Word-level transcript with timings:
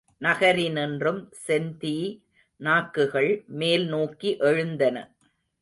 நகரினின்றும் 0.21 1.21
செந்தீ 1.47 2.23
நாக்குகள் 2.59 3.31
மேல் 3.47 3.85
நோக்கி 3.87 4.37
எழுந்தன. 4.37 4.97